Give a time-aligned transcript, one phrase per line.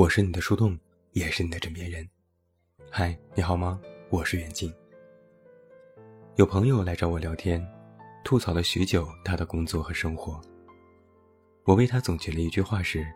[0.00, 0.78] 我是你的树洞，
[1.12, 2.08] 也是你的枕边人。
[2.90, 3.78] 嗨，你好吗？
[4.08, 4.72] 我是远近。
[6.36, 7.62] 有朋友来找我聊天，
[8.24, 10.40] 吐槽了许久他的工作和生活。
[11.64, 13.06] 我为他总结了一句话是：“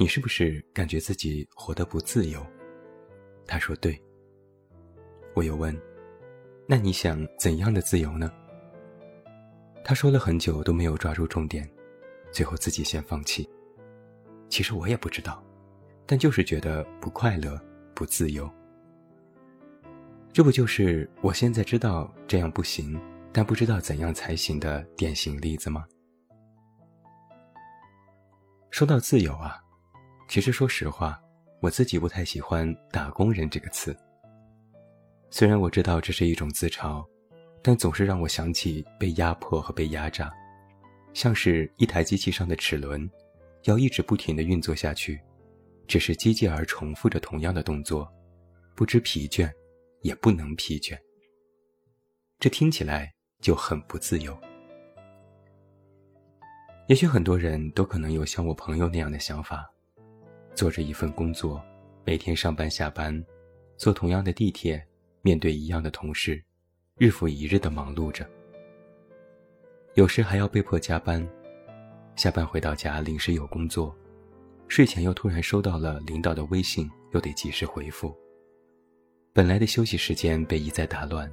[0.00, 2.42] 你是不是感觉自己活得不自由？”
[3.46, 3.94] 他说：“对。”
[5.36, 5.78] 我又问
[6.66, 8.32] ：“那你想怎样的自由呢？”
[9.84, 11.68] 他说了很久都没有抓住重点，
[12.32, 13.46] 最后自己先放弃。
[14.48, 15.44] 其实我也不知道，
[16.10, 17.60] 但就是觉得不快乐、
[17.94, 18.50] 不自由。
[20.32, 22.98] 这不就是我现在知道这样不行，
[23.30, 25.84] 但不知道怎样才行的典型例子吗？
[28.70, 29.62] 说到自由啊，
[30.28, 31.20] 其实说实话，
[31.60, 33.94] 我自己不太喜欢“打工人”这个词。
[35.28, 37.04] 虽然我知道这是一种自嘲，
[37.62, 40.32] 但总是让我想起被压迫和被压榨，
[41.12, 43.10] 像是一台机器上的齿轮。
[43.64, 45.20] 要一直不停地运作下去，
[45.88, 48.06] 只是机械而重复着同样的动作，
[48.76, 49.50] 不知疲倦，
[50.02, 50.96] 也不能疲倦。
[52.38, 54.38] 这听起来就很不自由。
[56.86, 59.66] 也许很多人都可能有像我朋友那样的想法：
[60.54, 61.62] 做着一份工作，
[62.04, 63.24] 每天上班下班，
[63.76, 64.86] 坐同样的地铁，
[65.22, 66.42] 面对一样的同事，
[66.98, 68.28] 日复一日的忙碌着，
[69.94, 71.26] 有时还要被迫加班。
[72.14, 73.96] 下班回到家，临时有工作，
[74.68, 78.14] 睡前又突然收到了领导的微信，又得及时回复。
[79.32, 81.30] 本来的休息时间被一再打乱，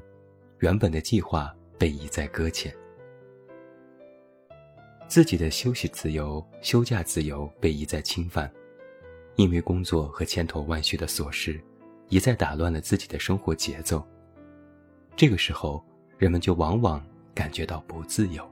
[0.59, 2.73] 原本的计划被一再搁浅，
[5.08, 8.52] 自己的休息自由、休假自由被一再侵犯，
[9.36, 11.59] 因为工作和千头万绪的琐事，
[12.09, 14.06] 一再打乱了自己的生活节奏。
[15.16, 15.83] 这个时候，
[16.17, 18.50] 人们就往往感觉到不自由。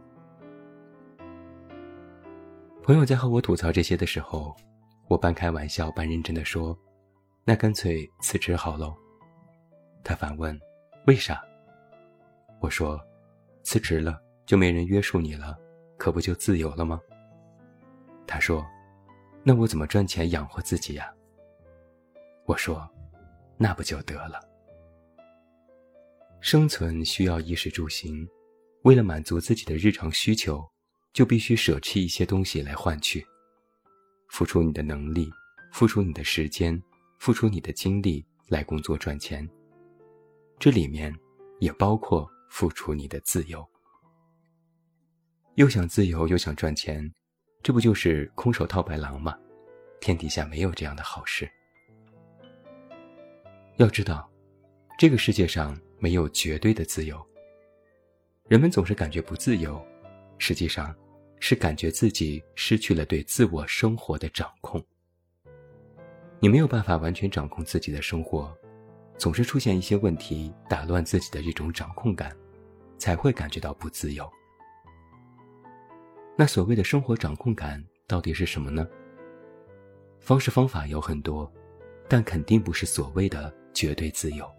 [2.81, 4.55] 朋友在和我吐槽这些的时候，
[5.08, 6.77] 我半开玩笑半认真的说
[7.45, 8.95] ：“那干脆辞职好喽。”
[10.03, 10.59] 他反问
[11.08, 11.43] ：“为啥？”
[12.61, 12.99] 我说
[13.64, 15.58] ：“辞职了就没人约束你了，
[15.97, 16.99] 可不就自由了吗？”
[18.25, 18.65] 他说
[19.43, 21.14] ：“那我怎么赚钱养活自己呀？”
[22.45, 22.89] 我说
[23.58, 24.39] ：“那不就得了？
[26.39, 28.27] 生存需要衣食住行，
[28.83, 30.64] 为了满足自己的日常需求。”
[31.14, 33.23] 就必须舍弃一些东西来换取，
[34.33, 35.32] 付出你的能力，
[35.71, 36.82] 付出你的时间，
[37.20, 39.48] 付出你的精力来工作赚钱。
[40.58, 41.16] 这里面
[41.60, 43.64] 也包括付出你的自由。
[45.54, 47.14] 又想自由又想赚钱，
[47.61, 49.38] 这不就是空手套白狼吗？
[50.02, 51.48] 天底下没有这样的好事。
[53.77, 54.27] 要知道，
[54.98, 57.23] 这个世界上没有绝对的自由。
[58.48, 59.80] 人们总是感觉不自由，
[60.39, 60.92] 实际上。
[61.45, 64.81] 是感觉自己失去了对自我生活的掌控。
[66.39, 68.58] 你没有办法完全掌控自己的生活，
[69.17, 72.33] 总是出现一些问题打乱自己的这种掌控感，
[72.98, 74.26] 才会感觉到不自由。
[76.37, 78.87] 那所谓的生活掌控感到底是什么呢？
[80.21, 81.52] 方式方法有很多，
[82.08, 84.49] 但肯定不是所谓的绝对自由。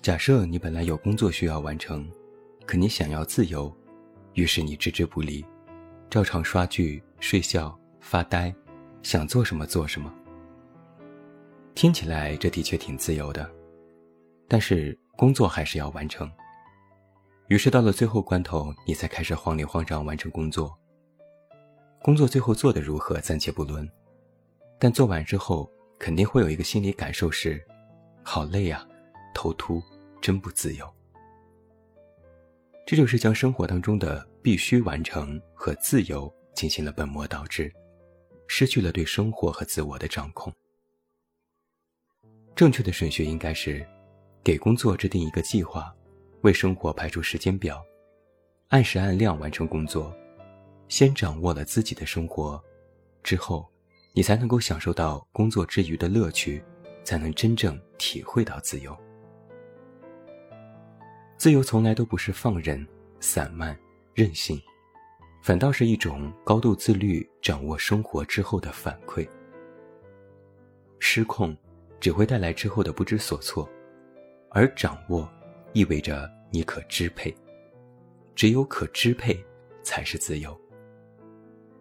[0.00, 2.10] 假设你本来有工作需要完成。
[2.68, 3.74] 可你想要自由，
[4.34, 5.42] 于是你置之不理，
[6.10, 8.54] 照常刷剧、睡觉、发呆，
[9.00, 10.12] 想做什么做什么。
[11.74, 13.50] 听起来这的确挺自由的，
[14.46, 16.30] 但是工作还是要完成。
[17.46, 20.78] 于是到了最后关头，你才开始慌里慌张完成工作。
[22.02, 23.90] 工作最后做得如何暂且不论，
[24.78, 27.66] 但做完之后肯定会有一个心理感受是：
[28.22, 28.86] 好累啊，
[29.34, 29.82] 头秃，
[30.20, 30.86] 真不自由。
[32.88, 37.70] 这就是将生活当中的必须完成和自由进行了本末倒置，
[38.46, 40.50] 失去了对生活和自我的掌控。
[42.56, 43.86] 正确的顺序应该是：
[44.42, 45.94] 给工作制定一个计划，
[46.40, 47.84] 为生活排出时间表，
[48.68, 50.10] 按时按量完成工作。
[50.88, 52.58] 先掌握了自己的生活，
[53.22, 53.70] 之后，
[54.14, 56.64] 你才能够享受到工作之余的乐趣，
[57.04, 58.98] 才能真正体会到自由。
[61.38, 62.84] 自由从来都不是放任、
[63.20, 63.78] 散漫、
[64.12, 64.60] 任性，
[65.40, 69.24] 反倒是一种高度自律、掌握生活之后的反馈。
[70.98, 71.56] 失控
[72.00, 73.70] 只会带来之后的不知所措，
[74.50, 75.30] 而掌握
[75.74, 77.32] 意味着你可支配。
[78.34, 79.40] 只有可支配，
[79.80, 80.60] 才是自由。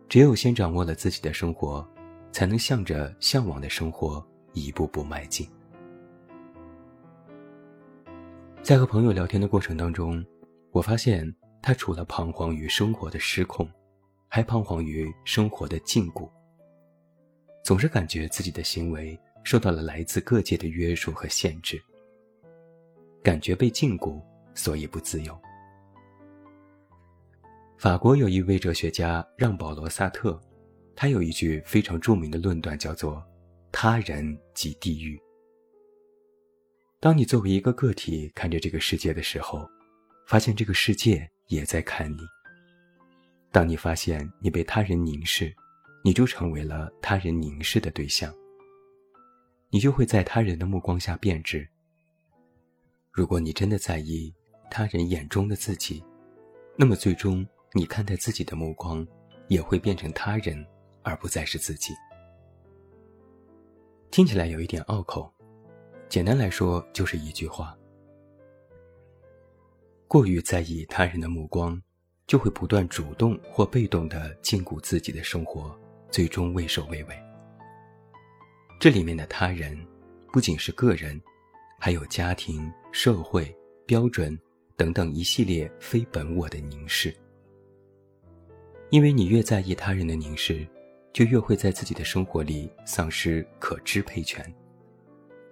[0.07, 1.83] 只有先掌握了自己的生活，
[2.31, 5.49] 才能向着向往的生活一步步迈进。
[8.67, 10.21] 在和朋友聊天的过程当中，
[10.71, 13.65] 我发现他除了彷徨于生活的失控，
[14.27, 16.29] 还彷徨于生活的禁锢。
[17.63, 21.81] 总是感觉自己的行为受到了来自各界的约束和限制，
[23.23, 24.21] 感觉被禁锢，
[24.53, 25.33] 所以不自由。
[27.77, 30.37] 法国有一位哲学家让·保罗·萨特，
[30.93, 33.23] 他有一句非常著名的论断，叫做
[33.71, 35.17] “他人即地狱”。
[36.99, 39.69] 当你作为一个个体看着这个世界的时候，
[40.25, 42.17] 发现这个世界也在看你。
[43.51, 45.55] 当你发现你被他人凝视，
[46.03, 48.33] 你就成为了他人凝视的对象。
[49.69, 51.67] 你就会在他人的目光下变质。
[53.11, 54.33] 如果你真的在意
[54.71, 56.03] 他人眼中的自己，
[56.75, 59.05] 那么最终你看待自己的目光
[59.49, 60.65] 也会变成他人，
[61.03, 61.93] 而不再是自己。
[64.09, 65.31] 听起来有一点拗口。
[66.09, 67.77] 简单来说，就是一句话：
[70.07, 71.79] 过于在意他人的目光，
[72.25, 75.77] 就会不断主动或被动的禁锢自己的生活，
[76.09, 77.23] 最终畏首畏尾。
[78.79, 79.77] 这里面的他人，
[80.31, 81.21] 不仅是个人，
[81.77, 83.53] 还有家庭、社会、
[83.85, 84.37] 标准
[84.77, 87.13] 等等一系列非本我的凝视。
[88.91, 90.65] 因为你越在意他人的凝视，
[91.11, 94.41] 就越会在自己的生活里丧失可支配权。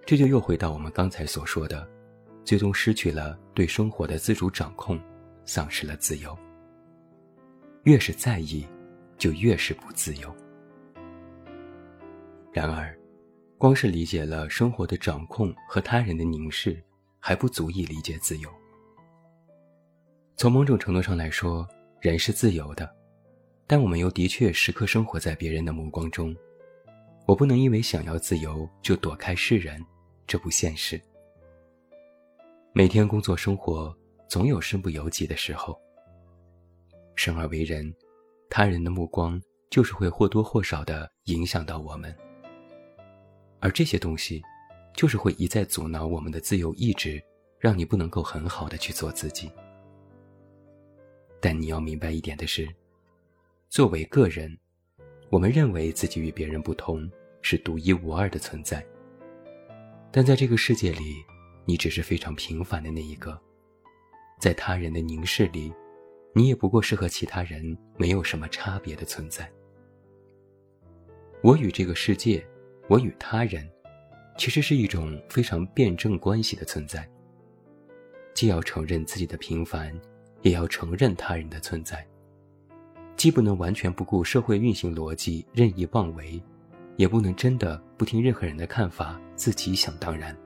[0.06, 1.86] 这就又回到我们刚才所说的，
[2.44, 5.00] 最终失去了对生活的自主掌控，
[5.44, 6.38] 丧失了自由。
[7.82, 8.64] 越是在意，
[9.18, 10.32] 就越是不自由。
[12.52, 12.96] 然而，
[13.58, 16.80] 光是理解了生活的掌控和他人的凝视，
[17.18, 18.48] 还不足以理解自由。
[20.36, 21.66] 从某种程度上来说，
[22.00, 22.88] 人是自由的，
[23.66, 26.34] 但我们又的确时刻生活在别人的目光中。
[27.26, 29.84] 我不能因为想要自由就躲开世人。
[30.26, 31.00] 这不现实。
[32.72, 33.96] 每天工作生活，
[34.28, 35.80] 总有身不由己的时候。
[37.14, 37.94] 生而为人，
[38.50, 39.40] 他人的目光
[39.70, 42.14] 就是会或多或少的影响到我们，
[43.60, 44.42] 而这些东西，
[44.94, 47.22] 就是会一再阻挠我们的自由意志，
[47.58, 49.50] 让你不能够很好的去做自己。
[51.40, 52.68] 但你要明白一点的是，
[53.68, 54.54] 作为个人，
[55.30, 57.08] 我们认为自己与别人不同，
[57.40, 58.84] 是独一无二的存在。
[60.16, 61.22] 但在这个世界里，
[61.66, 63.38] 你只是非常平凡的那一个，
[64.40, 65.70] 在他人的凝视里，
[66.34, 69.46] 你也不过是和其他人没有什么差别的存在。
[71.42, 72.42] 我与这个世界，
[72.88, 73.68] 我与他人，
[74.38, 77.06] 其实是一种非常辩证关系的存在。
[78.32, 79.94] 既要承认自己的平凡，
[80.40, 82.02] 也要承认他人的存在。
[83.16, 86.42] 既不能完全不顾社会运行逻辑，任意妄为。
[86.96, 90.36] 也不能真的不听任何人的看法，自己想当然。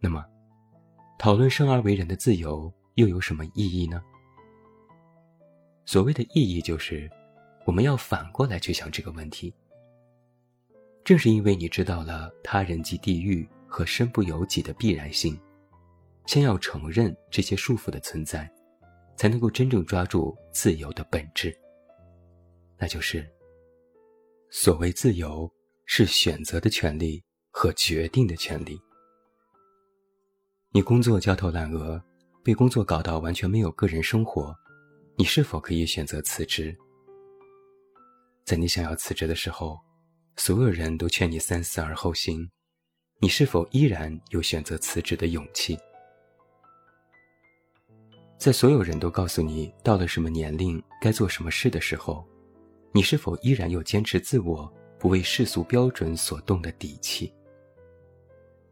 [0.00, 0.24] 那么，
[1.18, 4.02] 讨论生而为人的自由又有什么意义呢？
[5.84, 7.10] 所谓的意义就是，
[7.64, 9.52] 我们要反过来去想这个问题。
[11.02, 15.36] 正是因为你知道了他人即地狱和身不由己的必然性，
[16.26, 18.48] 先要承认这些束缚的存在，
[19.16, 21.52] 才能够真正抓住自由的本质，
[22.76, 23.28] 那就是。
[24.50, 25.50] 所谓自由，
[25.84, 28.80] 是选择的权利和决定的权利。
[30.72, 32.02] 你工作焦头烂额，
[32.42, 34.56] 被工作搞到完全没有个人生活，
[35.16, 36.74] 你是否可以选择辞职？
[38.46, 39.78] 在你想要辞职的时候，
[40.36, 42.50] 所有人都劝你三思而后行，
[43.20, 45.78] 你是否依然有选择辞职的勇气？
[48.38, 52.26] 在所有人都告诉你到了什么年龄该做什么事的时候。
[52.98, 57.32] 你是否依然有坚持自我、不为世俗标准所动的底气？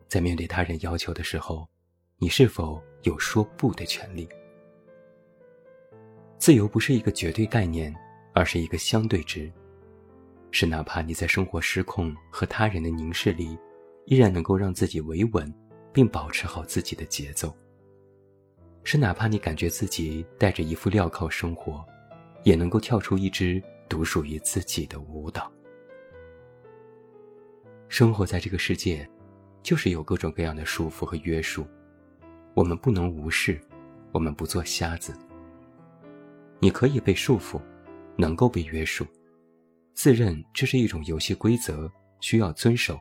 [0.08, 1.64] 在面对他人要求的时候，
[2.18, 4.28] 你是否有说不的权利？
[6.38, 7.94] 自由不是一个绝对概念，
[8.34, 9.48] 而是一个相对值，
[10.50, 13.56] 是哪怕你在生活失控和他人的凝视里，
[14.06, 15.54] 依然能够让自己维稳，
[15.92, 17.50] 并保持好自己的节奏；
[18.82, 21.86] 是哪怕你感觉自己带着一副镣铐生活，
[22.42, 23.62] 也能够跳出一支。
[23.88, 25.50] 独属于自己的舞蹈。
[27.88, 29.08] 生活在这个世界，
[29.62, 31.66] 就是有各种各样的束缚和约束，
[32.54, 33.60] 我们不能无视，
[34.12, 35.14] 我们不做瞎子。
[36.58, 37.60] 你可以被束缚，
[38.16, 39.06] 能够被约束，
[39.94, 41.90] 自认这是一种游戏规则，
[42.20, 42.98] 需要遵守，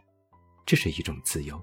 [0.65, 1.59] 这是一种自由。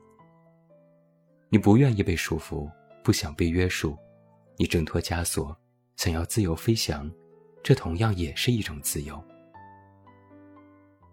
[1.49, 2.71] 你不愿意被束缚，
[3.05, 3.97] 不想被约束，
[4.57, 5.57] 你挣脱枷锁，
[5.97, 7.11] 想要自由飞翔。
[7.63, 9.23] 这同样也是一种自由。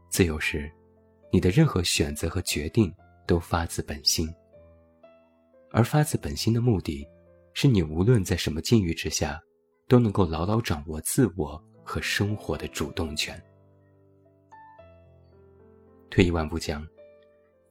[0.09, 0.71] 自由是，
[1.31, 2.93] 你的任何选择和决定
[3.27, 4.27] 都发自本心。
[5.71, 7.07] 而发自本心的目的，
[7.53, 9.39] 是你无论在什么境遇之下，
[9.87, 13.39] 都能够牢牢掌握自我和生活的主动权。
[16.09, 16.83] 退一万步讲，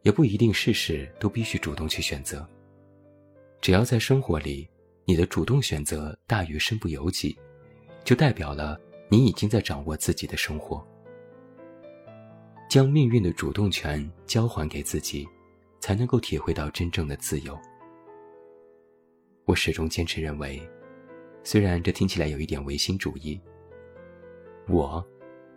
[0.03, 2.49] 也不一定事事都必须主动去选择。
[3.61, 4.69] 只要在生活里，
[5.05, 7.37] 你的主动选择大于身不由己，
[8.05, 10.87] 就代表了你已经在掌握自己的生活。
[12.69, 15.27] 将命运的主动权交还给自己，
[15.81, 17.59] 才能够体会到真正的自由。
[19.47, 20.61] 我始终坚持认为，
[21.43, 23.41] 虽然这听起来有一点唯心主义，
[24.69, 25.03] 我，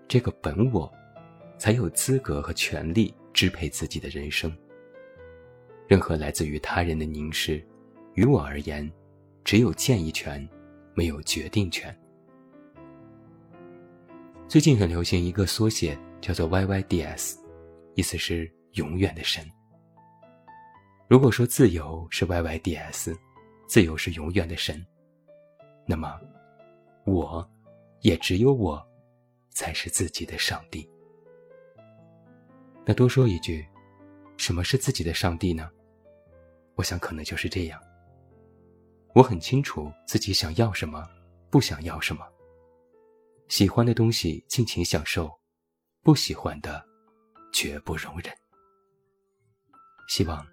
[0.08, 0.90] 这个本我，
[1.58, 4.56] 才有资格和权利支配自己的人生。
[5.90, 7.62] 任何来自于他人的凝视，
[8.14, 8.90] 于我而言，
[9.44, 10.48] 只有建议权，
[10.94, 11.94] 没有决定权。
[14.52, 15.98] 最近很流行一个缩写。
[16.20, 17.38] 叫做 YYDS，
[17.96, 19.50] 意思是永远的神。
[21.08, 23.18] 如果说自由是 YYDS，
[23.66, 24.86] 自由是永远的神，
[25.88, 26.20] 那么
[27.06, 27.50] 我，
[28.02, 28.86] 也只有我，
[29.52, 30.88] 才是自己的上帝。
[32.86, 33.66] 那多说一句，
[34.36, 35.72] 什么是自己的上帝呢？
[36.76, 37.82] 我想可能就是这样。
[39.16, 41.04] 我很清楚自己想要什么，
[41.50, 42.24] 不想要什么，
[43.52, 45.30] 喜欢的东西尽情享受。
[46.04, 46.88] 不喜欢的，
[47.52, 48.34] 绝不容忍。
[50.08, 50.48] 希望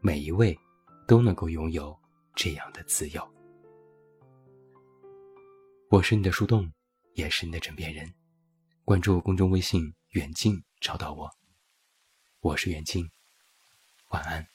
[0.00, 0.58] 每一位
[1.06, 1.94] 都能够拥有
[2.34, 3.22] 这样的自由。
[5.90, 6.72] 我是你的树洞，
[7.12, 8.10] 也是你的枕边人。
[8.82, 11.30] 关注公众微信“远近”，找到我。
[12.40, 13.06] 我是远近，
[14.08, 14.48] 晚安